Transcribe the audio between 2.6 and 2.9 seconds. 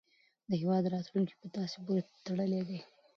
دی.